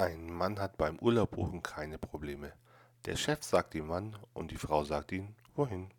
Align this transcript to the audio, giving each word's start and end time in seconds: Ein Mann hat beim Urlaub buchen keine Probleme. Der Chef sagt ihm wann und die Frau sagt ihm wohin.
Ein 0.00 0.32
Mann 0.32 0.60
hat 0.60 0.76
beim 0.76 0.96
Urlaub 1.00 1.32
buchen 1.32 1.60
keine 1.60 1.98
Probleme. 1.98 2.52
Der 3.04 3.16
Chef 3.16 3.42
sagt 3.42 3.74
ihm 3.74 3.88
wann 3.88 4.16
und 4.32 4.52
die 4.52 4.56
Frau 4.56 4.84
sagt 4.84 5.10
ihm 5.10 5.34
wohin. 5.56 5.90